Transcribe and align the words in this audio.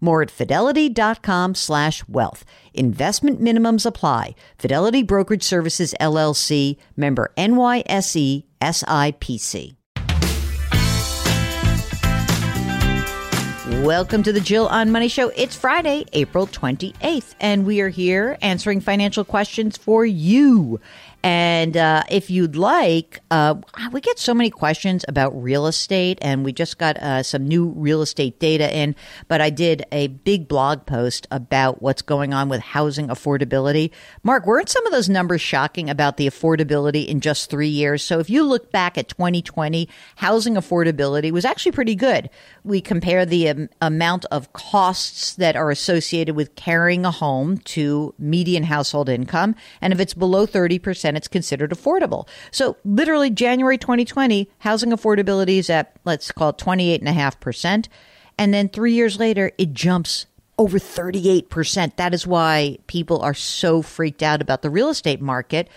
More 0.00 0.22
at 0.22 0.30
fidelity.com 0.30 1.54
slash 1.54 2.06
wealth. 2.08 2.44
Investment 2.74 3.40
minimums 3.40 3.84
apply. 3.84 4.34
Fidelity 4.58 5.02
Brokerage 5.02 5.42
Services 5.42 5.94
LLC, 6.00 6.76
member 6.96 7.32
NYSE 7.36 8.44
SIPC. 8.60 9.76
Welcome 13.82 14.22
to 14.24 14.32
the 14.32 14.40
Jill 14.40 14.66
on 14.68 14.90
Money 14.90 15.08
Show. 15.08 15.30
It's 15.30 15.56
Friday, 15.56 16.04
April 16.12 16.46
28th, 16.46 17.34
and 17.40 17.64
we 17.64 17.80
are 17.80 17.88
here 17.88 18.36
answering 18.42 18.80
financial 18.80 19.24
questions 19.24 19.78
for 19.78 20.04
you. 20.04 20.80
And 21.22 21.76
uh, 21.76 22.02
if 22.08 22.30
you'd 22.30 22.56
like, 22.56 23.20
uh, 23.30 23.56
we 23.92 24.00
get 24.00 24.18
so 24.18 24.32
many 24.32 24.48
questions 24.48 25.04
about 25.06 25.30
real 25.30 25.66
estate, 25.66 26.18
and 26.22 26.44
we 26.44 26.52
just 26.52 26.78
got 26.78 26.96
uh, 26.96 27.22
some 27.22 27.46
new 27.46 27.68
real 27.68 28.00
estate 28.00 28.40
data 28.40 28.74
in. 28.74 28.96
But 29.28 29.42
I 29.42 29.50
did 29.50 29.84
a 29.92 30.06
big 30.08 30.48
blog 30.48 30.86
post 30.86 31.26
about 31.30 31.82
what's 31.82 32.00
going 32.00 32.32
on 32.32 32.48
with 32.48 32.60
housing 32.60 33.08
affordability. 33.08 33.90
Mark, 34.22 34.46
weren't 34.46 34.70
some 34.70 34.86
of 34.86 34.92
those 34.92 35.10
numbers 35.10 35.42
shocking 35.42 35.90
about 35.90 36.16
the 36.16 36.26
affordability 36.26 37.06
in 37.06 37.20
just 37.20 37.50
three 37.50 37.68
years? 37.68 38.02
So 38.02 38.18
if 38.18 38.30
you 38.30 38.42
look 38.42 38.72
back 38.72 38.96
at 38.96 39.08
2020, 39.08 39.88
housing 40.16 40.54
affordability 40.54 41.30
was 41.32 41.44
actually 41.44 41.72
pretty 41.72 41.96
good. 41.96 42.30
We 42.64 42.80
compare 42.80 43.26
the 43.26 43.48
um, 43.50 43.68
amount 43.82 44.24
of 44.30 44.54
costs 44.54 45.34
that 45.34 45.54
are 45.54 45.70
associated 45.70 46.34
with 46.34 46.54
carrying 46.54 47.04
a 47.04 47.10
home 47.10 47.58
to 47.58 48.14
median 48.18 48.62
household 48.62 49.10
income, 49.10 49.54
and 49.82 49.92
if 49.92 50.00
it's 50.00 50.14
below 50.14 50.46
30%, 50.46 51.09
it's 51.16 51.28
considered 51.28 51.70
affordable. 51.70 52.28
So 52.50 52.76
literally 52.84 53.30
January 53.30 53.78
2020, 53.78 54.50
housing 54.58 54.90
affordability 54.90 55.58
is 55.58 55.70
at, 55.70 55.96
let's 56.04 56.32
call 56.32 56.50
it 56.50 56.58
28.5%. 56.58 57.88
And 58.38 58.54
then 58.54 58.68
three 58.68 58.94
years 58.94 59.18
later, 59.18 59.52
it 59.58 59.72
jumps 59.72 60.26
over 60.58 60.78
38%. 60.78 61.96
That 61.96 62.14
is 62.14 62.26
why 62.26 62.78
people 62.86 63.20
are 63.20 63.34
so 63.34 63.82
freaked 63.82 64.22
out 64.22 64.42
about 64.42 64.62
the 64.62 64.70
real 64.70 64.90
estate 64.90 65.20
market. 65.20 65.68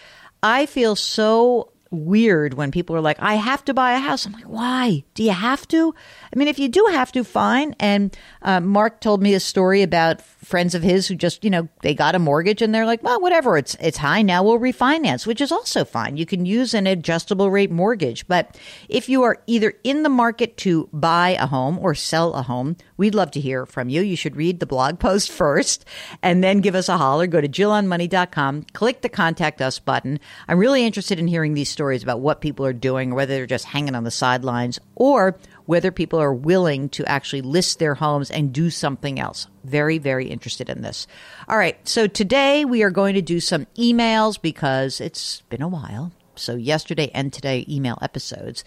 I 0.41 0.65
feel 0.65 0.95
so 0.95 1.71
weird 1.93 2.55
when 2.55 2.71
people 2.71 2.95
are 2.95 3.01
like, 3.01 3.17
I 3.19 3.35
have 3.35 3.63
to 3.65 3.73
buy 3.73 3.93
a 3.93 3.99
house. 3.99 4.25
I'm 4.25 4.33
like, 4.33 4.43
why? 4.45 5.03
Do 5.13 5.23
you 5.23 5.31
have 5.31 5.67
to? 5.69 5.93
I 6.33 6.37
mean, 6.37 6.47
if 6.47 6.59
you 6.59 6.67
do 6.67 6.87
have 6.91 7.11
to, 7.13 7.23
fine. 7.23 7.75
And 7.79 8.15
uh, 8.41 8.59
Mark 8.59 8.99
told 8.99 9.21
me 9.21 9.33
a 9.33 9.39
story 9.39 9.83
about 9.83 10.21
friends 10.43 10.75
of 10.75 10.83
his 10.83 11.07
who 11.07 11.15
just, 11.15 11.43
you 11.43 11.49
know, 11.49 11.67
they 11.81 11.93
got 11.93 12.15
a 12.15 12.19
mortgage 12.19 12.61
and 12.61 12.73
they're 12.73 12.85
like, 12.85 13.03
well, 13.03 13.19
whatever, 13.19 13.57
it's 13.57 13.75
it's 13.79 13.97
high 13.97 14.21
now, 14.21 14.43
we'll 14.43 14.59
refinance, 14.59 15.25
which 15.25 15.41
is 15.41 15.51
also 15.51 15.83
fine. 15.85 16.17
You 16.17 16.25
can 16.25 16.45
use 16.45 16.73
an 16.73 16.87
adjustable 16.87 17.49
rate 17.49 17.71
mortgage. 17.71 18.27
But 18.27 18.59
if 18.89 19.09
you 19.09 19.23
are 19.23 19.41
either 19.47 19.73
in 19.83 20.03
the 20.03 20.09
market 20.09 20.57
to 20.57 20.89
buy 20.93 21.37
a 21.39 21.47
home 21.47 21.79
or 21.79 21.95
sell 21.95 22.33
a 22.33 22.43
home, 22.43 22.77
we'd 22.97 23.15
love 23.15 23.31
to 23.31 23.39
hear 23.39 23.65
from 23.65 23.89
you. 23.89 24.01
You 24.01 24.15
should 24.15 24.35
read 24.35 24.59
the 24.59 24.65
blog 24.65 24.99
post 24.99 25.31
first 25.43 25.85
and 26.21 26.43
then 26.43 26.61
give 26.61 26.75
us 26.75 26.89
a 26.89 26.97
holler. 26.97 27.27
Go 27.27 27.41
to 27.41 27.47
jillonmoney.com, 27.47 28.63
click 28.73 29.01
the 29.01 29.09
contact 29.09 29.61
us 29.61 29.79
button. 29.79 30.19
I'm 30.47 30.59
really 30.59 30.85
interested 30.85 31.19
in 31.19 31.27
hearing 31.27 31.53
these 31.53 31.69
stories 31.69 32.03
about 32.03 32.19
what 32.19 32.41
people 32.41 32.65
are 32.65 32.73
doing, 32.73 33.13
whether 33.13 33.33
they're 33.33 33.45
just 33.45 33.65
hanging 33.65 33.95
on 33.95 34.03
the 34.03 34.11
sidelines 34.11 34.79
or 34.95 35.37
whether 35.65 35.91
people 35.91 36.19
are 36.19 36.33
willing 36.33 36.89
to 36.89 37.05
actually 37.05 37.41
list 37.41 37.79
their 37.79 37.95
homes 37.95 38.29
and 38.29 38.53
do 38.53 38.69
something 38.69 39.19
else. 39.19 39.47
Very, 39.63 39.97
very 39.97 40.27
interested 40.27 40.69
in 40.69 40.81
this. 40.81 41.07
All 41.47 41.57
right. 41.57 41.77
So 41.87 42.07
today 42.07 42.65
we 42.65 42.83
are 42.83 42.89
going 42.89 43.15
to 43.15 43.21
do 43.21 43.39
some 43.39 43.65
emails 43.77 44.41
because 44.41 44.99
it's 44.99 45.41
been 45.49 45.61
a 45.61 45.67
while. 45.67 46.11
So 46.35 46.55
yesterday 46.55 47.11
and 47.13 47.31
today 47.31 47.65
email 47.69 47.97
episodes. 48.01 48.63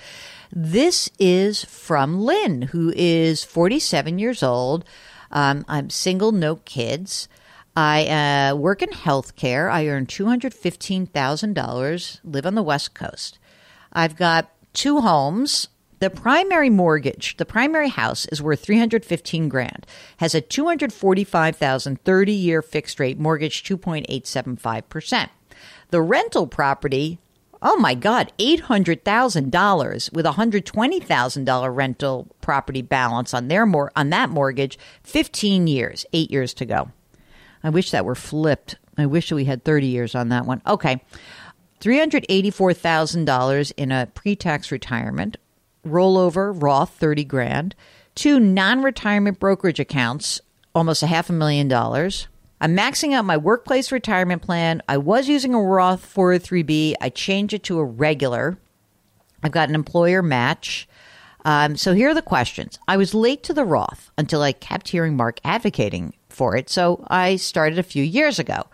This 0.52 1.10
is 1.18 1.64
from 1.64 2.20
Lynn, 2.20 2.62
who 2.62 2.92
is 2.96 3.44
47 3.44 4.18
years 4.18 4.42
old. 4.42 4.84
Um, 5.30 5.64
I'm 5.68 5.90
single, 5.90 6.32
no 6.32 6.56
kids. 6.56 7.28
I 7.76 8.06
uh, 8.06 8.56
work 8.56 8.82
in 8.82 8.88
healthcare. 8.90 9.70
I 9.70 9.86
earn 9.88 10.06
$215,000, 10.06 12.20
live 12.24 12.46
on 12.46 12.54
the 12.54 12.62
West 12.62 12.94
Coast. 12.94 13.38
I've 13.92 14.16
got 14.16 14.50
two 14.72 15.00
homes 15.00 15.68
the 15.98 16.10
primary 16.10 16.68
mortgage, 16.68 17.36
the 17.38 17.46
primary 17.46 17.88
house 17.88 18.26
is 18.26 18.42
worth 18.42 18.60
315 18.60 19.48
grand, 19.48 19.86
has 20.18 20.34
a 20.34 20.40
245,000 20.40 22.02
30 22.04 22.32
year 22.32 22.62
fixed 22.62 23.00
rate 23.00 23.18
mortgage 23.18 23.62
2.875%. 23.62 25.28
The 25.90 26.02
rental 26.02 26.46
property, 26.46 27.18
oh 27.62 27.76
my 27.76 27.94
god, 27.94 28.30
$800,000 28.38 30.12
with 30.12 30.26
a 30.26 30.32
$120,000 30.32 31.76
rental 31.76 32.28
property 32.40 32.82
balance 32.82 33.32
on 33.32 33.48
their 33.48 33.64
mor- 33.64 33.92
on 33.96 34.10
that 34.10 34.28
mortgage, 34.28 34.78
15 35.02 35.66
years, 35.66 36.04
8 36.12 36.30
years 36.30 36.52
to 36.54 36.66
go. 36.66 36.90
I 37.62 37.70
wish 37.70 37.90
that 37.90 38.04
were 38.04 38.14
flipped. 38.14 38.76
I 38.98 39.06
wish 39.06 39.32
we 39.32 39.46
had 39.46 39.64
30 39.64 39.86
years 39.86 40.14
on 40.14 40.28
that 40.28 40.44
one. 40.44 40.60
Okay. 40.66 41.02
$384,000 41.80 43.72
in 43.76 43.92
a 43.92 44.06
pre-tax 44.14 44.72
retirement, 44.72 45.36
rollover 45.86 46.52
Roth 46.60 46.90
30 46.90 47.24
grand, 47.24 47.74
two 48.14 48.38
non-retirement 48.40 49.38
brokerage 49.38 49.80
accounts, 49.80 50.40
almost 50.74 51.02
a 51.02 51.06
half 51.06 51.30
a 51.30 51.32
million 51.32 51.68
dollars. 51.68 52.28
I'm 52.60 52.76
maxing 52.76 53.12
out 53.12 53.24
my 53.24 53.36
workplace 53.36 53.92
retirement 53.92 54.42
plan. 54.42 54.82
I 54.88 54.96
was 54.96 55.28
using 55.28 55.54
a 55.54 55.60
Roth 55.60 56.14
403b. 56.14 56.94
I 57.00 57.10
changed 57.10 57.52
it 57.52 57.62
to 57.64 57.78
a 57.78 57.84
regular. 57.84 58.56
I've 59.42 59.52
got 59.52 59.68
an 59.68 59.74
employer 59.74 60.22
match. 60.22 60.88
Um, 61.44 61.76
so 61.76 61.94
here 61.94 62.08
are 62.08 62.14
the 62.14 62.22
questions. 62.22 62.78
I 62.88 62.96
was 62.96 63.14
late 63.14 63.42
to 63.44 63.52
the 63.52 63.64
Roth 63.64 64.10
until 64.18 64.42
I 64.42 64.52
kept 64.52 64.88
hearing 64.88 65.16
Mark 65.16 65.38
advocating 65.44 66.14
for 66.28 66.56
it, 66.56 66.68
so 66.68 67.04
I 67.08 67.36
started 67.36 67.78
a 67.78 67.84
few 67.84 68.02
years 68.02 68.38
ago. 68.38 68.66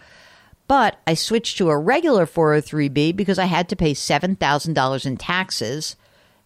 But 0.69 0.99
I 1.07 1.15
switched 1.15 1.59
to 1.59 1.69
a 1.69 1.77
regular 1.77 2.25
403b 2.25 3.15
because 3.15 3.39
I 3.39 3.45
had 3.45 3.69
to 3.69 3.77
pay 3.77 3.93
$7,000 3.93 5.07
in 5.07 5.17
taxes 5.17 5.97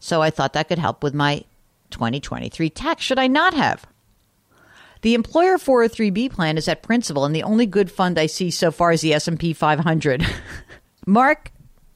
so 0.07 0.23
I 0.23 0.31
thought 0.31 0.53
that 0.55 0.69
could 0.69 0.79
help 0.79 1.03
with 1.03 1.15
my 1.15 1.45
2023 1.91 2.71
tax. 2.71 3.03
Should 3.03 3.19
I 3.19 3.27
not 3.27 3.55
have? 3.55 3.87
The 5.03 5.15
employer 5.15 5.57
403b 5.57 6.33
plan 6.33 6.57
is 6.57 6.69
at 6.69 6.83
principal, 6.83 7.25
and 7.25 7.35
the 7.35 7.43
only 7.43 7.67
good 7.67 7.91
fund 7.91 8.19
I 8.19 8.27
see 8.27 8.51
so 8.51 8.71
far 8.71 8.93
is 8.93 9.03
the 9.03 9.15
S&P 9.15 9.53
500. 9.53 10.27
Mark, 11.07 11.53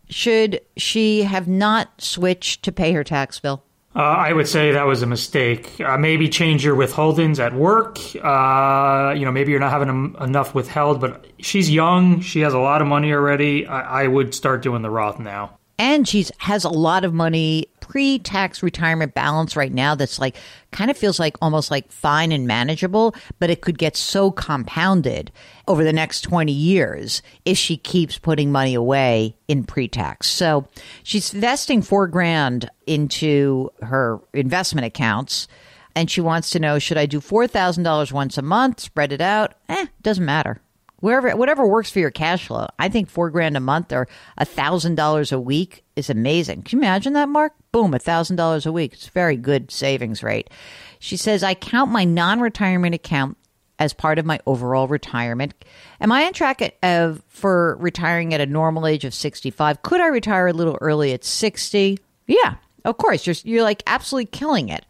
should 0.09 0.61
she 0.77 1.23
have 1.23 1.49
not 1.49 2.01
switched 2.01 2.63
to 2.65 2.73
pay 2.73 2.93
her 2.93 3.03
tax 3.03 3.41
bill? 3.41 3.65
Uh, 3.97 4.01
I 4.03 4.33
would 4.33 4.47
say 4.47 4.71
that 4.71 4.87
was 4.87 5.03
a 5.03 5.07
mistake. 5.07 5.81
Uh, 5.81 5.99
maybe 5.99 6.29
change 6.29 6.65
your 6.65 6.77
withholdings 6.77 7.41
at 7.41 7.53
work. 7.55 7.99
Uh, 8.23 9.13
you 9.19 9.25
know, 9.25 9.33
maybe 9.33 9.51
you're 9.51 9.59
not 9.59 9.73
having 9.73 9.89
em- 9.89 10.17
enough 10.21 10.55
withheld, 10.55 11.01
but 11.01 11.27
she's 11.41 11.69
young. 11.69 12.21
She 12.21 12.41
has 12.41 12.55
a 12.55 12.59
lot 12.61 12.83
of 12.83 12.87
money 12.87 13.13
already. 13.13 13.67
I-, 13.67 14.03
I 14.03 14.07
would 14.07 14.33
start 14.33 14.63
doing 14.63 14.83
the 14.83 14.91
Roth 14.91 15.19
now. 15.19 15.59
And 15.77 16.07
she's 16.07 16.31
has 16.39 16.63
a 16.63 16.69
lot 16.69 17.05
of 17.05 17.15
money 17.15 17.67
pre-tax 17.91 18.63
retirement 18.63 19.15
balance 19.15 19.57
right 19.57 19.73
now 19.73 19.97
that's 19.97 20.21
like 20.21 20.37
kind 20.71 20.93
of 20.93 20.97
feels 20.97 21.19
like 21.19 21.37
almost 21.43 21.73
like 21.73 21.91
fine 21.91 22.31
and 22.31 22.47
manageable, 22.47 23.17
but 23.41 23.51
it 23.51 23.63
could 23.63 23.79
get 23.79 23.97
so 23.97 24.31
compounded 24.31 25.33
over 25.67 25.83
the 25.83 25.93
next 25.93 26.21
20 26.21 26.53
years 26.53 27.21
if 27.45 27.59
she 27.59 27.77
keeps 27.77 28.17
putting 28.17 28.53
money 28.53 28.75
away 28.75 29.35
in 29.49 29.65
pre-tax. 29.65 30.29
So 30.29 30.69
she's 31.03 31.35
investing 31.35 31.83
4 31.83 32.07
grand 32.07 32.71
into 32.87 33.71
her 33.83 34.21
investment 34.35 34.87
accounts 34.87 35.49
and 35.97 36.09
she 36.09 36.21
wants 36.21 36.51
to 36.51 36.61
know 36.61 36.79
should 36.79 36.97
I 36.97 37.07
do 37.07 37.21
$4,000 37.21 38.13
once 38.13 38.39
a 38.39 38.43
month, 38.43 38.79
spread 38.79 39.13
it 39.13 39.21
out? 39.21 39.55
Eh, 39.69 39.87
doesn't 40.01 40.25
matter 40.25 40.61
wherever 41.01 41.35
whatever 41.37 41.67
works 41.67 41.91
for 41.91 41.99
your 41.99 42.11
cash 42.11 42.47
flow. 42.47 42.69
I 42.79 42.89
think 42.89 43.09
four 43.09 43.31
grand 43.31 43.57
a 43.57 43.61
month 43.61 43.93
or 43.93 44.09
a 44.39 44.45
thousand 44.45 44.95
dollars 44.95 45.33
a 45.33 45.41
week 45.41 45.85
is 45.97 46.11
amazing. 46.11 46.63
Can 46.63 46.79
you 46.79 46.83
imagine 46.85 47.15
that, 47.15 47.29
Mark? 47.29 47.53
Boom, 47.73 47.95
a 47.95 47.99
thousand 47.99 48.37
dollars 48.37 48.67
a 48.67 48.73
week. 48.73 48.93
It's 48.95 49.09
a 49.09 49.13
very 49.13 49.37
good 49.37 49.71
savings 49.71 50.23
rate. 50.23 50.51
She 50.99 51.17
says, 51.17 51.43
I 51.43 51.55
count 51.55 51.91
my 51.91 52.05
non-retirement 52.05 52.95
account 52.95 53.37
as 53.79 53.95
part 53.95 54.19
of 54.19 54.27
my 54.27 54.39
overall 54.47 54.87
retirement. 54.87 55.55
Am 56.01 56.13
I 56.13 56.27
on 56.27 56.35
track 56.35 56.61
at, 56.61 56.77
uh, 56.83 57.15
for 57.29 57.77
retiring 57.81 58.35
at 58.35 58.41
a 58.41 58.47
normal 58.47 58.87
age 58.87 59.07
of 59.07 59.15
65? 59.15 59.83
Could 59.83 60.03
I 60.03 60.09
retire 60.09 60.49
a 60.49 60.53
little 60.53 60.77
early 60.83 61.15
at 61.15 61.25
60? 61.25 61.99
Yeah, 62.27 62.57
of 62.85 62.99
course. 62.99 63.27
You're, 63.27 63.37
you're 63.45 63.63
like 63.63 63.83
absolutely 63.87 64.27
killing 64.27 64.69
it. 64.69 64.85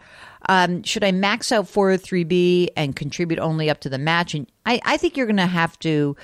Um, 0.48 0.82
should 0.82 1.04
I 1.04 1.12
max 1.12 1.52
out 1.52 1.66
403b 1.66 2.68
and 2.76 2.96
contribute 2.96 3.38
only 3.38 3.70
up 3.70 3.80
to 3.80 3.88
the 3.88 3.98
match? 3.98 4.34
And 4.34 4.50
I, 4.66 4.80
I 4.84 4.96
think 4.96 5.16
you're 5.16 5.26
going 5.26 5.36
to 5.36 5.46
have 5.46 5.78
to 5.80 6.16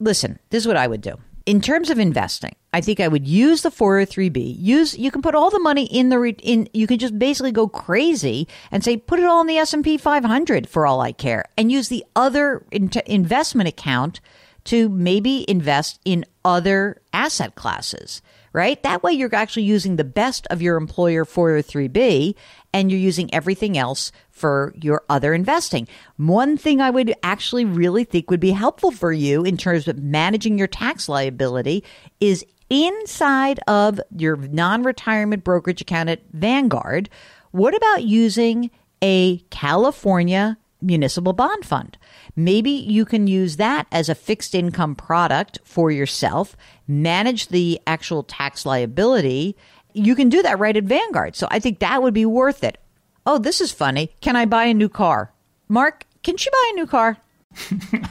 listen. 0.00 0.38
This 0.50 0.62
is 0.62 0.66
what 0.66 0.76
I 0.76 0.86
would 0.86 1.00
do 1.00 1.16
in 1.46 1.60
terms 1.60 1.90
of 1.90 1.98
investing. 1.98 2.54
I 2.72 2.80
think 2.80 3.00
I 3.00 3.08
would 3.08 3.28
use 3.28 3.62
the 3.62 3.70
403b. 3.70 4.56
Use 4.58 4.96
you 4.98 5.10
can 5.10 5.22
put 5.22 5.34
all 5.34 5.50
the 5.50 5.58
money 5.58 5.84
in 5.84 6.08
the 6.08 6.20
in. 6.42 6.68
You 6.72 6.86
can 6.86 6.98
just 6.98 7.18
basically 7.18 7.52
go 7.52 7.68
crazy 7.68 8.48
and 8.70 8.82
say 8.82 8.96
put 8.96 9.20
it 9.20 9.26
all 9.26 9.40
in 9.40 9.46
the 9.46 9.58
S 9.58 9.74
and 9.74 9.84
P 9.84 9.96
500 9.96 10.68
for 10.68 10.86
all 10.86 11.00
I 11.00 11.12
care, 11.12 11.44
and 11.56 11.70
use 11.70 11.88
the 11.88 12.04
other 12.16 12.66
in, 12.70 12.90
investment 13.06 13.68
account 13.68 14.20
to 14.64 14.88
maybe 14.88 15.48
invest 15.48 16.00
in 16.04 16.24
other 16.44 17.00
asset 17.12 17.54
classes 17.54 18.22
right? 18.54 18.80
That 18.84 19.02
way 19.02 19.12
you're 19.12 19.34
actually 19.34 19.64
using 19.64 19.96
the 19.96 20.04
best 20.04 20.46
of 20.46 20.62
your 20.62 20.76
employer 20.76 21.24
403b 21.24 22.34
and 22.74 22.90
you're 22.90 23.00
using 23.00 23.32
everything 23.32 23.78
else 23.78 24.10
for 24.30 24.74
your 24.82 25.04
other 25.08 25.32
investing. 25.32 25.86
One 26.16 26.58
thing 26.58 26.80
I 26.80 26.90
would 26.90 27.14
actually 27.22 27.64
really 27.64 28.02
think 28.02 28.30
would 28.30 28.40
be 28.40 28.50
helpful 28.50 28.90
for 28.90 29.12
you 29.12 29.44
in 29.44 29.56
terms 29.56 29.86
of 29.86 30.02
managing 30.02 30.58
your 30.58 30.66
tax 30.66 31.08
liability 31.08 31.84
is 32.20 32.44
inside 32.68 33.60
of 33.68 34.00
your 34.16 34.36
non-retirement 34.36 35.44
brokerage 35.44 35.80
account 35.80 36.08
at 36.08 36.22
Vanguard. 36.32 37.08
What 37.52 37.76
about 37.76 38.02
using 38.02 38.72
a 39.00 39.38
California 39.50 40.58
municipal 40.82 41.32
bond 41.32 41.64
fund? 41.64 41.96
Maybe 42.34 42.70
you 42.70 43.04
can 43.04 43.28
use 43.28 43.56
that 43.56 43.86
as 43.92 44.08
a 44.08 44.16
fixed 44.16 44.52
income 44.52 44.96
product 44.96 45.60
for 45.62 45.92
yourself, 45.92 46.56
manage 46.88 47.48
the 47.48 47.80
actual 47.86 48.24
tax 48.24 48.66
liability. 48.66 49.56
You 49.94 50.14
can 50.14 50.28
do 50.28 50.42
that 50.42 50.58
right 50.58 50.76
at 50.76 50.84
Vanguard. 50.84 51.36
So 51.36 51.48
I 51.50 51.58
think 51.58 51.78
that 51.78 52.02
would 52.02 52.14
be 52.14 52.26
worth 52.26 52.62
it. 52.62 52.78
Oh, 53.26 53.38
this 53.38 53.60
is 53.60 53.72
funny. 53.72 54.10
Can 54.20 54.36
I 54.36 54.44
buy 54.44 54.64
a 54.64 54.74
new 54.74 54.88
car? 54.88 55.32
Mark, 55.68 56.04
can 56.22 56.36
she 56.36 56.50
buy 56.50 56.70
a 56.72 56.74
new 56.74 56.86
car? 56.86 57.16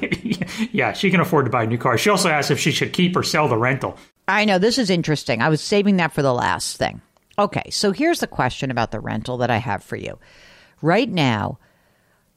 yeah, 0.72 0.94
she 0.94 1.12
can 1.12 1.20
afford 1.20 1.46
to 1.46 1.52
buy 1.52 1.64
a 1.64 1.68
new 1.68 1.78
car. 1.78 1.98
She 1.98 2.10
also 2.10 2.30
asked 2.30 2.52
if 2.52 2.60
she 2.60 2.72
should 2.72 2.94
keep 2.94 3.16
or 3.16 3.24
sell 3.24 3.48
the 3.48 3.58
rental. 3.58 3.98
I 4.28 4.46
know 4.46 4.58
this 4.58 4.78
is 4.78 4.90
interesting. 4.90 5.42
I 5.42 5.50
was 5.50 5.62
saving 5.62 5.98
that 5.98 6.14
for 6.14 6.22
the 6.22 6.34
last 6.34 6.78
thing. 6.78 7.02
Okay, 7.38 7.70
so 7.70 7.92
here's 7.92 8.22
the 8.22 8.28
question 8.28 8.72
about 8.72 8.92
the 8.92 9.00
rental 9.00 9.38
that 9.38 9.52
I 9.52 9.58
have 9.58 9.84
for 9.84 9.98
you. 9.98 10.18
Right 10.82 11.10
now, 11.10 11.60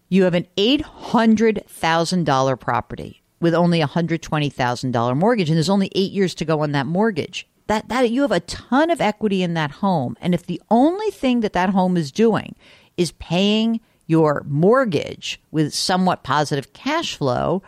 you 0.08 0.24
have 0.24 0.34
an 0.34 0.46
$800,000 0.56 2.60
property 2.60 3.22
with 3.40 3.54
only 3.54 3.82
a 3.82 3.88
$120,000 3.88 5.16
mortgage 5.16 5.50
and 5.50 5.56
there's 5.56 5.68
only 5.68 5.90
8 5.94 6.12
years 6.12 6.34
to 6.36 6.44
go 6.44 6.60
on 6.60 6.72
that 6.72 6.86
mortgage. 6.86 7.46
That 7.66 7.88
that 7.88 8.10
you 8.10 8.22
have 8.22 8.32
a 8.32 8.40
ton 8.40 8.90
of 8.90 9.00
equity 9.00 9.42
in 9.42 9.54
that 9.54 9.70
home 9.72 10.16
and 10.20 10.34
if 10.34 10.46
the 10.46 10.62
only 10.70 11.10
thing 11.10 11.40
that 11.40 11.52
that 11.52 11.70
home 11.70 11.96
is 11.96 12.12
doing 12.12 12.54
is 12.96 13.12
paying 13.12 13.80
your 14.06 14.44
mortgage 14.46 15.40
with 15.50 15.74
somewhat 15.74 16.22
positive 16.22 16.72
cash 16.72 17.16
flow, 17.16 17.62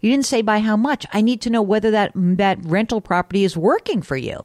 you 0.00 0.10
didn't 0.10 0.26
say 0.26 0.42
by 0.42 0.60
how 0.60 0.76
much. 0.76 1.06
I 1.12 1.20
need 1.20 1.40
to 1.42 1.50
know 1.50 1.62
whether 1.62 1.90
that 1.90 2.12
that 2.14 2.58
rental 2.64 3.00
property 3.00 3.44
is 3.44 3.56
working 3.56 4.02
for 4.02 4.16
you. 4.16 4.44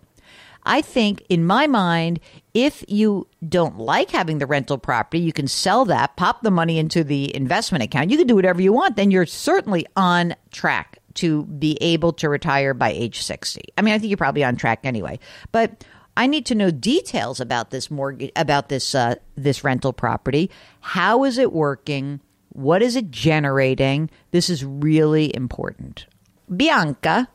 I 0.68 0.82
think, 0.82 1.24
in 1.30 1.46
my 1.46 1.66
mind, 1.66 2.20
if 2.54 2.84
you 2.90 3.28
don't 3.48 3.78
like 3.78 4.12
having 4.12 4.40
the 4.40 4.46
rental 4.46 4.78
property, 4.78 5.20
you 5.20 5.32
can 5.32 5.48
sell 5.48 5.86
that, 5.86 6.18
pop 6.18 6.42
the 6.42 6.52
money 6.52 6.78
into 6.78 7.06
the 7.06 7.34
investment 7.34 7.86
account. 7.86 8.12
You 8.12 8.18
can 8.18 8.28
do 8.28 8.36
whatever 8.36 8.62
you 8.62 8.74
want. 8.74 8.98
Then 8.98 9.10
you're 9.10 9.26
certainly 9.26 9.88
on 9.96 10.36
track 10.52 10.97
to 11.18 11.44
be 11.46 11.78
able 11.82 12.14
to 12.14 12.30
retire 12.30 12.74
by 12.74 12.90
age 12.90 13.22
60. 13.22 13.62
I 13.78 13.82
mean, 13.82 13.94
I 13.94 14.00
think 14.00 14.10
you're 14.10 14.18
probably 14.18 14.44
on 14.44 14.56
track 14.56 14.80
anyway. 14.84 15.20
But 15.52 15.84
I 16.16 16.26
need 16.26 16.46
to 16.48 16.56
know 16.56 16.72
details 16.72 17.40
about 17.40 17.70
this 17.70 17.92
mortgage, 17.92 18.32
about 18.36 18.70
this 18.70 18.96
uh, 18.96 19.16
this 19.36 19.64
rental 19.64 19.94
property. 19.94 20.50
How 20.82 21.24
is 21.24 21.38
it 21.38 21.54
working? 21.54 22.22
What 22.50 22.82
is 22.82 22.96
it 22.96 23.12
generating? 23.12 24.10
This 24.32 24.50
is 24.50 24.66
really 24.66 25.36
important. 25.36 26.08
Bianca 26.56 27.28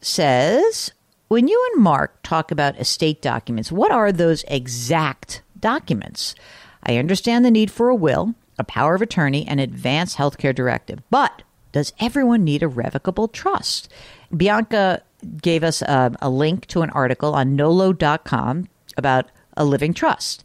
says, 0.00 0.92
when 1.26 1.48
you 1.48 1.70
and 1.72 1.82
Mark 1.82 2.22
talk 2.22 2.52
about 2.52 2.78
estate 2.78 3.20
documents, 3.20 3.72
what 3.72 3.90
are 3.90 4.12
those 4.12 4.44
exact 4.46 5.42
documents? 5.58 6.36
I 6.84 6.96
understand 6.96 7.44
the 7.44 7.50
need 7.50 7.70
for 7.72 7.88
a 7.88 7.94
will, 7.94 8.34
a 8.56 8.62
power 8.62 8.94
of 8.94 9.02
attorney, 9.02 9.46
and 9.48 9.58
advance 9.58 10.14
healthcare 10.14 10.54
directive, 10.54 11.00
but 11.10 11.42
does 11.72 11.92
everyone 12.00 12.44
need 12.44 12.62
a 12.62 12.68
revocable 12.68 13.28
trust? 13.28 13.90
Bianca 14.36 15.02
gave 15.42 15.64
us 15.64 15.82
a, 15.82 16.14
a 16.20 16.30
link 16.30 16.66
to 16.66 16.82
an 16.82 16.90
article 16.90 17.34
on 17.34 17.56
nolo.com 17.56 18.68
about 18.96 19.30
a 19.56 19.64
living 19.64 19.94
trust. 19.94 20.44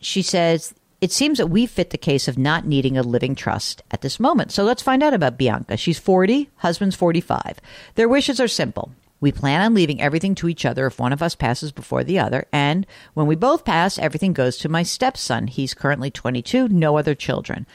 She 0.00 0.22
says, 0.22 0.74
it 1.00 1.12
seems 1.12 1.38
that 1.38 1.46
we 1.46 1.66
fit 1.66 1.90
the 1.90 1.98
case 1.98 2.26
of 2.26 2.38
not 2.38 2.66
needing 2.66 2.96
a 2.96 3.02
living 3.02 3.34
trust 3.34 3.82
at 3.90 4.00
this 4.00 4.18
moment. 4.18 4.50
So 4.50 4.64
let's 4.64 4.82
find 4.82 5.02
out 5.02 5.14
about 5.14 5.38
Bianca. 5.38 5.76
She's 5.76 5.98
40, 5.98 6.50
husband's 6.56 6.96
45. 6.96 7.60
Their 7.94 8.08
wishes 8.08 8.40
are 8.40 8.48
simple 8.48 8.92
we 9.20 9.32
plan 9.32 9.60
on 9.60 9.74
leaving 9.74 10.00
everything 10.00 10.34
to 10.36 10.48
each 10.48 10.64
other 10.64 10.86
if 10.86 10.98
one 10.98 11.12
of 11.12 11.22
us 11.22 11.34
passes 11.34 11.72
before 11.72 12.04
the 12.04 12.18
other. 12.18 12.46
And 12.52 12.86
when 13.14 13.26
we 13.26 13.34
both 13.34 13.64
pass, 13.64 13.98
everything 13.98 14.32
goes 14.32 14.56
to 14.58 14.68
my 14.68 14.82
stepson. 14.82 15.48
He's 15.48 15.74
currently 15.74 16.10
22, 16.10 16.68
no 16.68 16.96
other 16.96 17.14
children. 17.14 17.66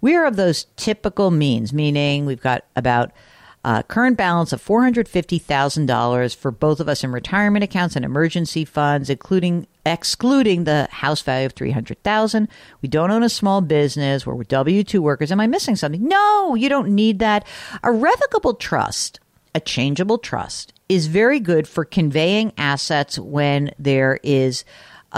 We 0.00 0.14
are 0.16 0.24
of 0.26 0.36
those 0.36 0.66
typical 0.76 1.30
means, 1.30 1.72
meaning 1.72 2.26
we've 2.26 2.40
got 2.40 2.64
about 2.76 3.12
a 3.64 3.82
current 3.82 4.16
balance 4.16 4.52
of 4.52 4.64
$450,000 4.64 6.36
for 6.36 6.50
both 6.50 6.80
of 6.80 6.88
us 6.88 7.02
in 7.02 7.10
retirement 7.10 7.64
accounts 7.64 7.96
and 7.96 8.04
emergency 8.04 8.64
funds, 8.64 9.10
including 9.10 9.66
excluding 9.84 10.64
the 10.64 10.86
house 10.90 11.22
value 11.22 11.46
of 11.46 11.52
300,000. 11.52 12.48
We 12.82 12.88
don't 12.88 13.10
own 13.10 13.22
a 13.22 13.28
small 13.28 13.60
business. 13.60 14.24
We're 14.26 14.36
W2 14.44 15.00
workers. 15.00 15.32
Am 15.32 15.40
I 15.40 15.46
missing 15.46 15.76
something? 15.76 16.06
No, 16.06 16.54
you 16.54 16.68
don't 16.68 16.94
need 16.94 17.18
that. 17.18 17.46
A 17.82 17.90
revocable 17.90 18.54
trust, 18.54 19.18
a 19.54 19.60
changeable 19.60 20.18
trust 20.18 20.72
is 20.88 21.06
very 21.06 21.40
good 21.40 21.68
for 21.68 21.84
conveying 21.84 22.52
assets 22.56 23.18
when 23.18 23.70
there 23.78 24.20
is 24.22 24.64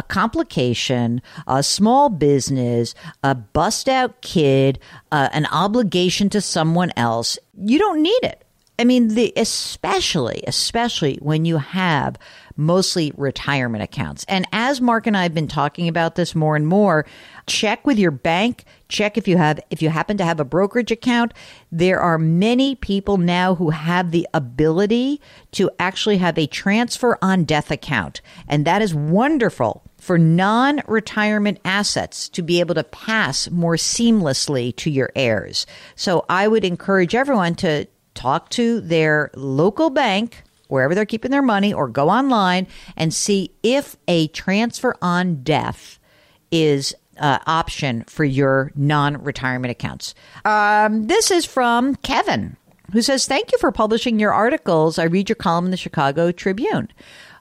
a 0.01 0.03
complication, 0.03 1.21
a 1.47 1.63
small 1.63 2.09
business, 2.09 2.95
a 3.23 3.35
bust 3.35 3.87
out 3.87 4.23
kid, 4.23 4.79
uh, 5.13 5.29
an 5.33 5.45
obligation 5.53 6.31
to 6.31 6.41
someone 6.41 6.91
else. 6.97 7.39
You 7.55 7.79
don't 7.79 8.01
need 8.01 8.23
it. 8.23 8.43
I 8.79 8.85
mean, 8.85 9.09
the, 9.09 9.31
especially, 9.37 10.43
especially 10.47 11.19
when 11.21 11.45
you 11.45 11.59
have 11.59 12.17
mostly 12.61 13.13
retirement 13.17 13.83
accounts. 13.83 14.25
And 14.29 14.47
as 14.53 14.81
Mark 14.81 15.07
and 15.07 15.17
I 15.17 15.23
have 15.25 15.35
been 15.35 15.49
talking 15.49 15.89
about 15.89 16.15
this 16.15 16.35
more 16.35 16.55
and 16.55 16.67
more, 16.67 17.07
check 17.47 17.87
with 17.87 17.99
your 17.99 18.11
bank, 18.11 18.65
check 18.89 19.17
if 19.17 19.27
you 19.27 19.39
have 19.39 19.59
if 19.71 19.83
you 19.83 19.89
happen 19.89 20.17
to 20.19 20.25
have 20.25 20.39
a 20.39 20.45
brokerage 20.45 20.93
account. 20.93 21.33
There 21.73 21.99
are 21.99 22.19
many 22.19 22.75
people 22.75 23.17
now 23.17 23.55
who 23.55 23.71
have 23.71 24.11
the 24.11 24.29
ability 24.35 25.21
to 25.53 25.71
actually 25.79 26.19
have 26.19 26.39
a 26.39 26.47
transfer 26.47 27.19
on 27.23 27.45
death 27.45 27.71
account, 27.71 28.21
and 28.47 28.65
that 28.67 28.83
is 28.83 28.95
wonderful 28.95 29.83
for 29.97 30.17
non-retirement 30.17 31.59
assets 31.65 32.29
to 32.31 32.43
be 32.43 32.61
able 32.61 32.75
to 32.75 32.85
pass 32.85 33.51
more 33.51 33.77
seamlessly 33.77 34.75
to 34.77 34.91
your 34.91 35.11
heirs. 35.15 35.67
So 35.95 36.25
I 36.29 36.49
would 36.49 36.65
encourage 36.65 37.15
everyone 37.15 37.55
to 37.57 37.87
talk 38.15 38.49
to 38.51 38.81
their 38.81 39.31
local 39.35 39.91
bank, 39.91 40.43
wherever 40.71 40.95
they're 40.95 41.07
keeping 41.07 41.31
their 41.31 41.43
money, 41.43 41.73
or 41.73 41.89
go 41.89 42.09
online 42.09 42.67
and 42.97 43.13
see 43.13 43.53
if 43.63 43.97
a 44.09 44.29
transfer 44.29 44.97
on 45.03 45.43
death 45.43 45.99
is 46.51 46.95
uh, 47.19 47.39
option 47.47 48.05
for 48.05 48.25
your 48.25 48.73
non 48.75 49.23
retirement 49.23 49.71
accounts. 49.71 50.15
Um, 50.45 51.07
this 51.07 51.31
is 51.31 51.45
from 51.45 51.97
Kevin, 51.97 52.57
who 52.93 53.03
says, 53.03 53.27
Thank 53.27 53.53
you 53.53 53.59
for 53.59 53.71
publishing 53.71 54.19
your 54.19 54.33
articles. 54.33 54.99
I 54.99 55.05
read 55.05 55.29
your 55.29 55.37
column 55.37 55.67
in 55.67 55.71
the 55.71 55.77
Chicago 55.77 56.33
Tribune. 56.33 56.89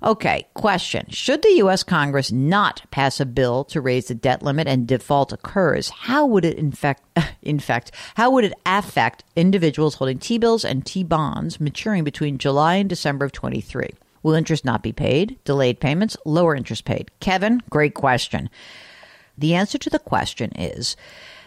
Okay, 0.01 0.47
question. 0.53 1.07
Should 1.09 1.41
the 1.41 1.55
U.S. 1.57 1.83
Congress 1.83 2.31
not 2.31 2.83
pass 2.89 3.19
a 3.19 3.25
bill 3.25 3.65
to 3.65 3.81
raise 3.81 4.07
the 4.07 4.15
debt 4.15 4.41
limit 4.41 4.65
and 4.65 4.87
default 4.87 5.33
occurs, 5.33 5.89
how 5.89 6.25
would 6.25 6.45
it 6.45 6.57
infect, 6.57 7.03
in 7.41 7.59
fact, 7.59 7.91
how 8.15 8.31
would 8.31 8.45
it 8.45 8.53
affect 8.65 9.25
individuals 9.35 9.95
holding 9.95 10.17
T 10.17 10.37
bills 10.37 10.63
and 10.63 10.85
T 10.85 11.03
bonds 11.03 11.59
maturing 11.59 12.05
between 12.05 12.37
July 12.37 12.75
and 12.75 12.87
December 12.87 13.25
of 13.25 13.33
23? 13.33 13.89
Will 14.23 14.33
interest 14.33 14.63
not 14.63 14.83
be 14.83 14.93
paid? 14.93 15.37
Delayed 15.43 15.79
payments? 15.81 16.15
Lower 16.25 16.55
interest 16.55 16.85
paid? 16.85 17.11
Kevin, 17.19 17.61
great 17.69 17.93
question. 17.93 18.49
The 19.39 19.55
answer 19.55 19.77
to 19.77 19.89
the 19.89 19.99
question 19.99 20.51
is 20.51 20.95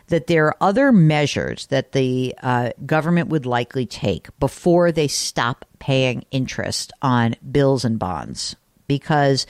that 0.09 0.27
there 0.27 0.47
are 0.47 0.57
other 0.61 0.93
measures 0.93 1.67
that 1.67 1.93
the 1.93 2.35
uh, 2.43 2.71
government 2.85 3.29
would 3.29 3.47
likely 3.47 3.87
take 3.87 4.29
before 4.41 4.93
they 4.93 5.09
stop 5.09 5.65
paying 5.79 6.25
interest 6.31 6.93
on 7.01 7.37
bills 7.51 7.85
and 7.85 7.99
bonds 7.99 8.57
because 8.87 9.47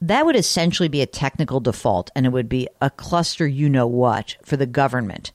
that 0.00 0.24
would 0.24 0.36
essentially 0.36 0.88
be 0.88 1.02
a 1.02 1.06
technical 1.06 1.60
default 1.60 2.10
and 2.14 2.26
it 2.26 2.30
would 2.30 2.48
be 2.48 2.68
a 2.80 2.90
cluster 2.90 3.46
you 3.46 3.68
know 3.68 3.86
what 3.86 4.36
for 4.44 4.56
the 4.56 4.66
government. 4.66 5.32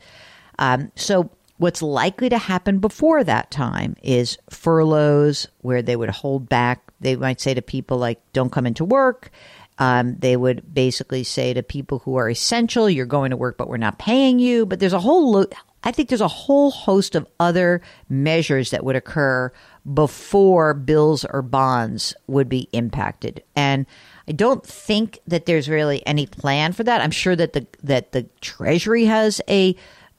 Um, 0.59 0.91
so, 0.95 1.29
what's 1.57 1.81
likely 1.81 2.29
to 2.29 2.37
happen 2.37 2.79
before 2.79 3.23
that 3.23 3.51
time 3.51 3.95
is 4.01 4.37
furloughs 4.49 5.47
where 5.61 5.81
they 5.81 5.95
would 5.95 6.09
hold 6.09 6.49
back. 6.49 6.81
They 6.99 7.15
might 7.15 7.41
say 7.41 7.53
to 7.53 7.61
people, 7.61 7.97
like, 7.97 8.19
don't 8.33 8.51
come 8.51 8.65
into 8.65 8.85
work. 8.85 9.31
Um, 9.79 10.17
they 10.19 10.37
would 10.37 10.73
basically 10.73 11.23
say 11.23 11.53
to 11.53 11.63
people 11.63 11.99
who 11.99 12.15
are 12.15 12.29
essential, 12.29 12.89
you're 12.89 13.05
going 13.05 13.31
to 13.31 13.37
work, 13.37 13.57
but 13.57 13.67
we're 13.67 13.77
not 13.77 13.99
paying 13.99 14.39
you. 14.39 14.65
But 14.65 14.79
there's 14.79 14.93
a 14.93 14.99
whole, 14.99 15.31
lo- 15.31 15.45
I 15.83 15.91
think 15.91 16.09
there's 16.09 16.21
a 16.21 16.27
whole 16.27 16.71
host 16.71 17.15
of 17.15 17.27
other 17.39 17.81
measures 18.07 18.71
that 18.71 18.85
would 18.85 18.95
occur 18.95 19.51
before 19.91 20.73
bills 20.73 21.25
or 21.25 21.41
bonds 21.41 22.15
would 22.27 22.47
be 22.47 22.69
impacted. 22.71 23.43
And 23.55 23.85
I 24.27 24.31
don't 24.31 24.65
think 24.65 25.19
that 25.27 25.45
there's 25.45 25.67
really 25.67 26.05
any 26.07 26.25
plan 26.25 26.71
for 26.71 26.83
that. 26.83 27.01
I'm 27.01 27.11
sure 27.11 27.35
that 27.35 27.53
the 27.53 27.67
that 27.83 28.13
the 28.13 28.23
Treasury 28.39 29.05
has 29.05 29.41
a 29.49 29.75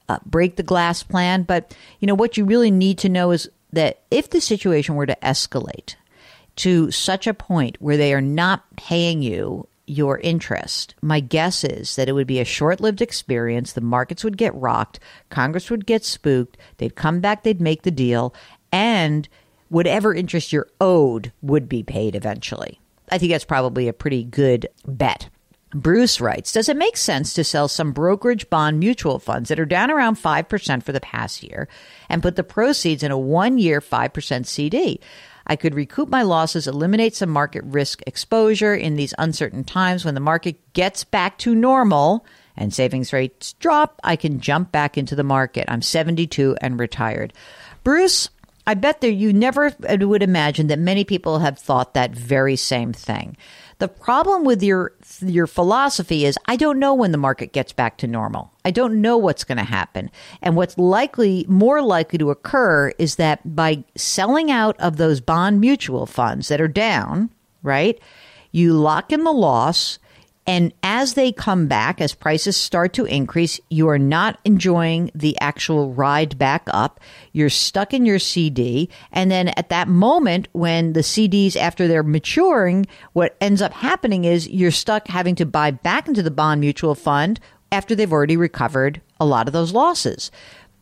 uh, 0.08 0.18
break 0.26 0.56
the 0.56 0.62
glass 0.62 1.02
plan, 1.02 1.44
but 1.44 1.74
you 2.00 2.06
know 2.06 2.14
what 2.14 2.36
you 2.36 2.44
really 2.44 2.70
need 2.70 2.98
to 2.98 3.08
know 3.08 3.30
is 3.30 3.48
that 3.72 4.02
if 4.10 4.28
the 4.30 4.40
situation 4.40 4.94
were 4.94 5.06
to 5.06 5.16
escalate, 5.22 5.96
to 6.56 6.90
such 6.90 7.26
a 7.26 7.34
point 7.34 7.76
where 7.80 7.96
they 7.96 8.14
are 8.14 8.20
not 8.20 8.64
paying 8.76 9.22
you 9.22 9.68
your 9.86 10.18
interest, 10.20 10.94
my 11.02 11.20
guess 11.20 11.62
is 11.62 11.96
that 11.96 12.08
it 12.08 12.12
would 12.12 12.26
be 12.26 12.40
a 12.40 12.44
short 12.44 12.80
lived 12.80 13.02
experience. 13.02 13.72
The 13.72 13.80
markets 13.80 14.24
would 14.24 14.38
get 14.38 14.54
rocked, 14.54 14.98
Congress 15.30 15.70
would 15.70 15.86
get 15.86 16.04
spooked, 16.04 16.56
they'd 16.78 16.96
come 16.96 17.20
back, 17.20 17.42
they'd 17.42 17.60
make 17.60 17.82
the 17.82 17.90
deal, 17.90 18.34
and 18.72 19.28
whatever 19.68 20.14
interest 20.14 20.52
you're 20.52 20.70
owed 20.80 21.32
would 21.42 21.68
be 21.68 21.82
paid 21.82 22.14
eventually. 22.14 22.80
I 23.10 23.18
think 23.18 23.32
that's 23.32 23.44
probably 23.44 23.88
a 23.88 23.92
pretty 23.92 24.24
good 24.24 24.68
bet. 24.86 25.28
Bruce 25.74 26.20
writes 26.20 26.52
Does 26.52 26.68
it 26.68 26.76
make 26.76 26.96
sense 26.96 27.34
to 27.34 27.44
sell 27.44 27.68
some 27.68 27.92
brokerage 27.92 28.48
bond 28.48 28.78
mutual 28.78 29.18
funds 29.18 29.48
that 29.48 29.60
are 29.60 29.66
down 29.66 29.90
around 29.90 30.16
5% 30.16 30.82
for 30.82 30.92
the 30.92 31.00
past 31.00 31.42
year 31.42 31.68
and 32.08 32.22
put 32.22 32.36
the 32.36 32.44
proceeds 32.44 33.02
in 33.02 33.10
a 33.10 33.18
one 33.18 33.58
year 33.58 33.80
5% 33.80 34.46
CD? 34.46 35.00
I 35.46 35.56
could 35.56 35.74
recoup 35.74 36.08
my 36.08 36.22
losses, 36.22 36.66
eliminate 36.66 37.14
some 37.14 37.30
market 37.30 37.64
risk 37.64 38.02
exposure 38.06 38.74
in 38.74 38.96
these 38.96 39.14
uncertain 39.18 39.64
times 39.64 40.04
when 40.04 40.14
the 40.14 40.20
market 40.20 40.72
gets 40.72 41.04
back 41.04 41.38
to 41.38 41.54
normal 41.54 42.24
and 42.56 42.72
savings 42.72 43.12
rates 43.12 43.52
drop. 43.54 44.00
I 44.04 44.16
can 44.16 44.40
jump 44.40 44.72
back 44.72 44.96
into 44.96 45.14
the 45.14 45.24
market. 45.24 45.66
I'm 45.68 45.82
72 45.82 46.56
and 46.60 46.78
retired. 46.78 47.32
Bruce, 47.82 48.30
I 48.66 48.74
bet 48.74 49.02
that 49.02 49.12
you 49.12 49.32
never 49.32 49.74
would 49.80 50.22
imagine 50.22 50.68
that 50.68 50.78
many 50.78 51.04
people 51.04 51.40
have 51.40 51.58
thought 51.58 51.94
that 51.94 52.12
very 52.12 52.56
same 52.56 52.92
thing. 52.94 53.36
The 53.78 53.88
problem 53.88 54.44
with 54.44 54.62
your 54.62 54.92
your 55.20 55.46
philosophy 55.46 56.24
is 56.24 56.38
I 56.46 56.56
don't 56.56 56.78
know 56.78 56.94
when 56.94 57.12
the 57.12 57.18
market 57.18 57.52
gets 57.52 57.72
back 57.72 57.98
to 57.98 58.06
normal. 58.06 58.52
I 58.64 58.70
don't 58.70 59.00
know 59.00 59.18
what's 59.18 59.44
going 59.44 59.58
to 59.58 59.64
happen. 59.64 60.10
And 60.40 60.56
what's 60.56 60.78
likely 60.78 61.44
more 61.48 61.82
likely 61.82 62.18
to 62.18 62.30
occur 62.30 62.90
is 62.98 63.16
that 63.16 63.56
by 63.56 63.84
selling 63.96 64.50
out 64.50 64.78
of 64.78 64.96
those 64.96 65.20
bond 65.20 65.60
mutual 65.60 66.06
funds 66.06 66.48
that 66.48 66.60
are 66.60 66.68
down, 66.68 67.30
right? 67.62 67.98
You 68.52 68.74
lock 68.74 69.12
in 69.12 69.24
the 69.24 69.32
loss 69.32 69.98
and 70.46 70.74
as 70.82 71.14
they 71.14 71.32
come 71.32 71.68
back, 71.68 72.00
as 72.00 72.14
prices 72.14 72.56
start 72.56 72.92
to 72.94 73.06
increase, 73.06 73.60
you 73.70 73.88
are 73.88 73.98
not 73.98 74.38
enjoying 74.44 75.10
the 75.14 75.38
actual 75.40 75.94
ride 75.94 76.36
back 76.36 76.64
up. 76.66 77.00
You're 77.32 77.48
stuck 77.48 77.94
in 77.94 78.04
your 78.04 78.18
CD. 78.18 78.90
And 79.10 79.30
then 79.30 79.48
at 79.48 79.70
that 79.70 79.88
moment, 79.88 80.48
when 80.52 80.92
the 80.92 81.00
CDs, 81.00 81.56
after 81.56 81.88
they're 81.88 82.02
maturing, 82.02 82.86
what 83.14 83.36
ends 83.40 83.62
up 83.62 83.72
happening 83.72 84.26
is 84.26 84.48
you're 84.48 84.70
stuck 84.70 85.08
having 85.08 85.34
to 85.36 85.46
buy 85.46 85.70
back 85.70 86.08
into 86.08 86.22
the 86.22 86.30
bond 86.30 86.60
mutual 86.60 86.94
fund 86.94 87.40
after 87.72 87.94
they've 87.94 88.12
already 88.12 88.36
recovered 88.36 89.00
a 89.18 89.24
lot 89.24 89.46
of 89.46 89.54
those 89.54 89.72
losses. 89.72 90.30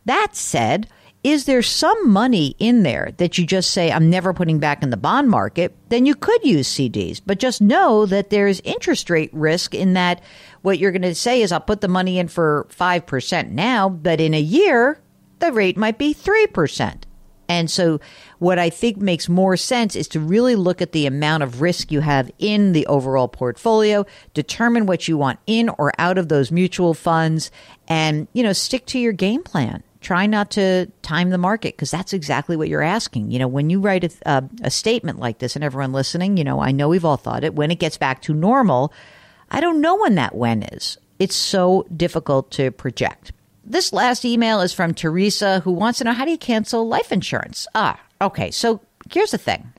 That 0.05 0.35
said, 0.35 0.87
is 1.23 1.45
there 1.45 1.61
some 1.61 2.09
money 2.09 2.55
in 2.59 2.83
there 2.83 3.13
that 3.17 3.37
you 3.37 3.45
just 3.45 3.71
say, 3.71 3.91
I'm 3.91 4.09
never 4.09 4.33
putting 4.33 4.59
back 4.59 4.83
in 4.83 4.89
the 4.89 4.97
bond 4.97 5.29
market? 5.29 5.73
Then 5.87 6.05
you 6.05 6.15
could 6.15 6.43
use 6.43 6.67
CDs, 6.67 7.21
but 7.25 7.39
just 7.39 7.61
know 7.61 8.05
that 8.05 8.29
there's 8.29 8.59
interest 8.61 9.09
rate 9.09 9.33
risk 9.33 9.73
in 9.73 9.93
that 9.93 10.21
what 10.63 10.79
you're 10.79 10.91
going 10.91 11.03
to 11.03 11.15
say 11.15 11.41
is, 11.41 11.53
I'll 11.53 11.61
put 11.61 11.79
the 11.79 11.87
money 11.87 12.19
in 12.19 12.27
for 12.27 12.67
5% 12.69 13.51
now, 13.51 13.87
but 13.87 14.19
in 14.19 14.33
a 14.33 14.41
year, 14.41 14.99
the 15.39 15.53
rate 15.53 15.77
might 15.77 15.97
be 15.97 16.13
3%. 16.13 17.03
And 17.49 17.69
so, 17.69 17.99
what 18.39 18.57
I 18.57 18.69
think 18.69 18.97
makes 18.97 19.27
more 19.27 19.57
sense 19.57 19.95
is 19.97 20.07
to 20.09 20.19
really 20.19 20.55
look 20.55 20.81
at 20.81 20.93
the 20.93 21.05
amount 21.05 21.43
of 21.43 21.61
risk 21.61 21.91
you 21.91 21.99
have 21.99 22.31
in 22.39 22.71
the 22.71 22.87
overall 22.87 23.27
portfolio, 23.27 24.05
determine 24.33 24.85
what 24.85 25.07
you 25.07 25.17
want 25.17 25.39
in 25.45 25.69
or 25.69 25.91
out 25.97 26.17
of 26.17 26.29
those 26.29 26.51
mutual 26.51 26.93
funds, 26.93 27.51
and, 27.87 28.27
you 28.33 28.43
know, 28.43 28.53
stick 28.53 28.85
to 28.87 28.99
your 28.99 29.11
game 29.11 29.43
plan 29.43 29.83
try 30.03 30.27
not 30.27 30.51
to 30.51 30.85
time 31.01 31.29
the 31.29 31.37
market 31.37 31.75
because 31.75 31.89
that's 31.89 32.13
exactly 32.13 32.55
what 32.55 32.67
you're 32.67 32.81
asking. 32.81 33.31
You 33.31 33.39
know, 33.39 33.47
when 33.47 33.69
you 33.69 33.79
write 33.79 34.03
a, 34.03 34.11
a, 34.25 34.43
a, 34.63 34.69
statement 34.69 35.19
like 35.19 35.39
this, 35.39 35.55
and 35.55 35.63
everyone 35.63 35.93
listening, 35.93 36.37
you 36.37 36.43
know, 36.43 36.59
I 36.59 36.71
know 36.71 36.89
we've 36.89 37.05
all 37.05 37.17
thought 37.17 37.43
it. 37.43 37.55
When 37.55 37.71
it 37.71 37.79
gets 37.79 37.97
back 37.97 38.21
to 38.23 38.33
normal, 38.33 38.93
I 39.49 39.61
don't 39.61 39.81
know 39.81 39.95
when 39.95 40.15
that 40.15 40.35
when 40.35 40.63
is. 40.63 40.97
It's 41.19 41.35
so 41.35 41.87
difficult 41.95 42.51
to 42.51 42.71
project. 42.71 43.31
This 43.65 43.93
last 43.93 44.25
email 44.25 44.61
is 44.61 44.73
from 44.73 44.93
Teresa, 44.93 45.61
who 45.61 45.71
wants 45.71 45.99
to 45.99 46.03
know 46.03 46.11
how 46.11 46.25
do 46.25 46.31
you 46.31 46.37
cancel 46.37 46.87
life 46.87 47.11
insurance? 47.11 47.65
Ah, 47.73 47.99
okay. 48.21 48.51
So 48.51 48.81
here's 49.11 49.31
the 49.31 49.37
thing. 49.37 49.72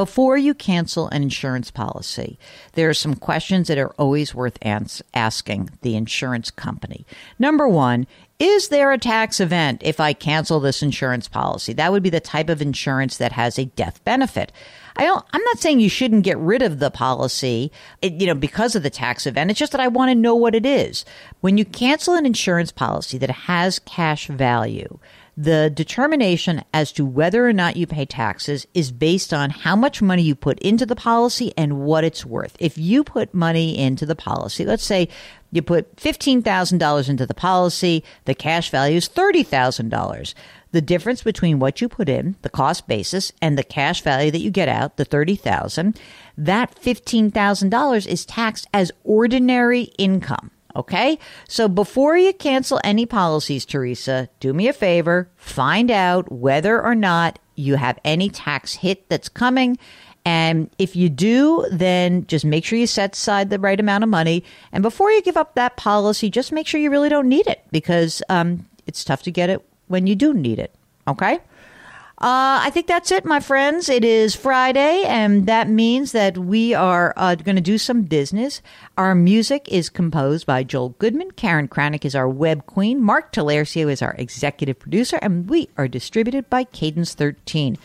Before 0.00 0.38
you 0.38 0.54
cancel 0.54 1.08
an 1.08 1.22
insurance 1.22 1.70
policy, 1.70 2.38
there 2.72 2.88
are 2.88 2.94
some 2.94 3.14
questions 3.14 3.68
that 3.68 3.76
are 3.76 3.92
always 3.98 4.34
worth 4.34 4.56
ans- 4.62 5.02
asking 5.12 5.68
the 5.82 5.94
insurance 5.94 6.50
company. 6.50 7.04
Number 7.38 7.68
one, 7.68 8.06
is 8.38 8.68
there 8.68 8.92
a 8.92 8.96
tax 8.96 9.40
event 9.40 9.82
if 9.84 10.00
I 10.00 10.14
cancel 10.14 10.58
this 10.58 10.82
insurance 10.82 11.28
policy? 11.28 11.74
That 11.74 11.92
would 11.92 12.02
be 12.02 12.08
the 12.08 12.18
type 12.18 12.48
of 12.48 12.62
insurance 12.62 13.18
that 13.18 13.32
has 13.32 13.58
a 13.58 13.66
death 13.66 14.02
benefit. 14.02 14.52
I 14.96 15.04
don't, 15.04 15.22
I'm 15.34 15.42
not 15.42 15.58
saying 15.58 15.80
you 15.80 15.90
shouldn't 15.90 16.24
get 16.24 16.38
rid 16.38 16.62
of 16.62 16.78
the 16.78 16.90
policy, 16.90 17.70
you 18.00 18.26
know, 18.26 18.34
because 18.34 18.74
of 18.74 18.82
the 18.82 18.88
tax 18.88 19.26
event. 19.26 19.50
It's 19.50 19.60
just 19.60 19.72
that 19.72 19.82
I 19.82 19.88
want 19.88 20.08
to 20.08 20.14
know 20.14 20.34
what 20.34 20.54
it 20.54 20.64
is. 20.64 21.04
When 21.42 21.58
you 21.58 21.66
cancel 21.66 22.14
an 22.14 22.24
insurance 22.24 22.72
policy 22.72 23.18
that 23.18 23.30
has 23.30 23.78
cash 23.80 24.28
value, 24.28 24.98
the 25.40 25.70
determination 25.70 26.62
as 26.74 26.92
to 26.92 27.06
whether 27.06 27.48
or 27.48 27.52
not 27.52 27.74
you 27.74 27.86
pay 27.86 28.04
taxes 28.04 28.66
is 28.74 28.92
based 28.92 29.32
on 29.32 29.48
how 29.48 29.74
much 29.74 30.02
money 30.02 30.22
you 30.22 30.34
put 30.34 30.58
into 30.58 30.84
the 30.84 30.94
policy 30.94 31.50
and 31.56 31.80
what 31.80 32.04
it's 32.04 32.26
worth. 32.26 32.54
If 32.58 32.76
you 32.76 33.02
put 33.02 33.32
money 33.32 33.78
into 33.78 34.04
the 34.04 34.14
policy, 34.14 34.66
let's 34.66 34.84
say 34.84 35.08
you 35.50 35.62
put 35.62 35.96
$15,000 35.96 37.08
into 37.08 37.24
the 37.24 37.32
policy, 37.32 38.04
the 38.26 38.34
cash 38.34 38.68
value 38.68 38.98
is 38.98 39.08
$30,000. 39.08 40.34
The 40.72 40.82
difference 40.82 41.22
between 41.22 41.58
what 41.58 41.80
you 41.80 41.88
put 41.88 42.10
in, 42.10 42.36
the 42.42 42.50
cost 42.50 42.86
basis, 42.86 43.32
and 43.40 43.56
the 43.56 43.64
cash 43.64 44.02
value 44.02 44.30
that 44.30 44.42
you 44.42 44.50
get 44.50 44.68
out, 44.68 44.98
the 44.98 45.06
30,000, 45.06 45.98
that 46.36 46.78
$15,000 46.78 48.06
is 48.06 48.26
taxed 48.26 48.68
as 48.74 48.92
ordinary 49.04 49.84
income. 49.96 50.50
Okay? 50.76 51.18
So 51.48 51.68
before 51.68 52.16
you 52.16 52.32
cancel 52.32 52.80
any 52.84 53.06
policies, 53.06 53.64
Teresa, 53.64 54.28
do 54.40 54.52
me 54.52 54.68
a 54.68 54.72
favor, 54.72 55.30
find 55.36 55.90
out 55.90 56.30
whether 56.30 56.82
or 56.82 56.94
not 56.94 57.38
you 57.56 57.76
have 57.76 57.98
any 58.04 58.30
tax 58.30 58.74
hit 58.74 59.08
that's 59.08 59.28
coming. 59.28 59.78
And 60.24 60.70
if 60.78 60.96
you 60.96 61.08
do, 61.08 61.66
then 61.70 62.26
just 62.26 62.44
make 62.44 62.64
sure 62.64 62.78
you 62.78 62.86
set 62.86 63.14
aside 63.14 63.50
the 63.50 63.58
right 63.58 63.80
amount 63.80 64.04
of 64.04 64.10
money. 64.10 64.44
And 64.72 64.82
before 64.82 65.10
you 65.10 65.22
give 65.22 65.36
up 65.36 65.54
that 65.54 65.76
policy, 65.76 66.30
just 66.30 66.52
make 66.52 66.66
sure 66.66 66.80
you 66.80 66.90
really 66.90 67.08
don't 67.08 67.28
need 67.28 67.46
it 67.46 67.64
because 67.72 68.22
um, 68.28 68.66
it's 68.86 69.04
tough 69.04 69.22
to 69.22 69.30
get 69.30 69.50
it 69.50 69.64
when 69.88 70.06
you 70.06 70.14
do 70.14 70.34
need 70.34 70.58
it. 70.58 70.74
Okay? 71.08 71.40
Uh, 72.22 72.60
I 72.64 72.68
think 72.68 72.86
that's 72.86 73.10
it, 73.10 73.24
my 73.24 73.40
friends. 73.40 73.88
It 73.88 74.04
is 74.04 74.36
Friday, 74.36 75.04
and 75.06 75.46
that 75.46 75.70
means 75.70 76.12
that 76.12 76.36
we 76.36 76.74
are 76.74 77.14
uh, 77.16 77.34
going 77.34 77.56
to 77.56 77.62
do 77.62 77.78
some 77.78 78.02
business. 78.02 78.60
Our 78.98 79.14
music 79.14 79.66
is 79.68 79.88
composed 79.88 80.44
by 80.44 80.62
Joel 80.62 80.90
Goodman. 80.98 81.30
Karen 81.30 81.66
Kranick 81.66 82.04
is 82.04 82.14
our 82.14 82.28
web 82.28 82.66
queen. 82.66 83.02
Mark 83.02 83.32
Talercio 83.32 83.90
is 83.90 84.02
our 84.02 84.14
executive 84.18 84.78
producer, 84.78 85.18
and 85.22 85.48
we 85.48 85.70
are 85.78 85.88
distributed 85.88 86.50
by 86.50 86.64
Cadence 86.64 87.14
13. 87.14 87.78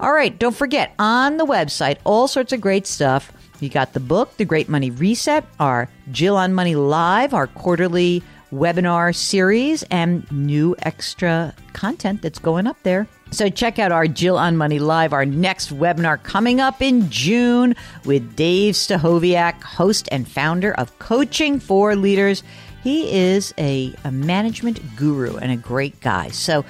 All 0.00 0.12
right, 0.12 0.36
don't 0.36 0.56
forget 0.56 0.92
on 0.98 1.36
the 1.36 1.46
website, 1.46 1.98
all 2.02 2.26
sorts 2.26 2.52
of 2.52 2.60
great 2.60 2.88
stuff. 2.88 3.32
You 3.60 3.68
got 3.68 3.92
the 3.92 4.00
book, 4.00 4.36
The 4.36 4.44
Great 4.44 4.68
Money 4.68 4.90
Reset, 4.90 5.44
our 5.60 5.88
Jill 6.10 6.36
on 6.36 6.54
Money 6.54 6.74
Live, 6.74 7.32
our 7.32 7.46
quarterly 7.46 8.24
webinar 8.52 9.14
series, 9.14 9.84
and 9.84 10.28
new 10.32 10.74
extra 10.80 11.54
content 11.72 12.22
that's 12.22 12.40
going 12.40 12.66
up 12.66 12.82
there. 12.82 13.06
So 13.36 13.50
check 13.50 13.78
out 13.78 13.92
our 13.92 14.08
Jill 14.08 14.38
on 14.38 14.56
Money 14.56 14.78
Live, 14.78 15.12
our 15.12 15.26
next 15.26 15.70
webinar 15.70 16.22
coming 16.22 16.58
up 16.58 16.80
in 16.80 17.10
June 17.10 17.76
with 18.06 18.34
Dave 18.34 18.72
Stachowiak, 18.72 19.62
host 19.62 20.08
and 20.10 20.26
founder 20.26 20.72
of 20.72 20.98
Coaching 21.00 21.60
for 21.60 21.94
Leaders. 21.96 22.42
He 22.82 23.12
is 23.12 23.52
a, 23.58 23.94
a 24.04 24.10
management 24.10 24.80
guru 24.96 25.36
and 25.36 25.52
a 25.52 25.56
great 25.58 26.00
guy. 26.00 26.30
So 26.30 26.64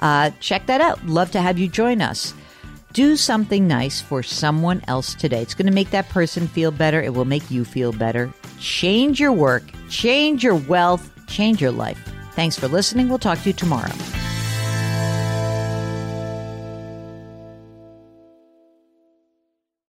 uh, 0.00 0.32
check 0.40 0.66
that 0.66 0.82
out. 0.82 1.06
Love 1.06 1.30
to 1.30 1.40
have 1.40 1.58
you 1.58 1.68
join 1.68 2.02
us. 2.02 2.34
Do 2.92 3.16
something 3.16 3.66
nice 3.66 4.02
for 4.02 4.22
someone 4.22 4.82
else 4.88 5.14
today. 5.14 5.40
It's 5.40 5.54
going 5.54 5.68
to 5.68 5.72
make 5.72 5.88
that 5.88 6.10
person 6.10 6.46
feel 6.48 6.70
better. 6.70 7.00
It 7.00 7.14
will 7.14 7.24
make 7.24 7.50
you 7.50 7.64
feel 7.64 7.92
better. 7.92 8.30
Change 8.58 9.18
your 9.18 9.32
work, 9.32 9.62
change 9.88 10.44
your 10.44 10.56
wealth, 10.56 11.10
change 11.28 11.62
your 11.62 11.72
life. 11.72 11.98
Thanks 12.32 12.58
for 12.58 12.68
listening. 12.68 13.08
We'll 13.08 13.18
talk 13.18 13.38
to 13.38 13.48
you 13.48 13.54
tomorrow. 13.54 13.94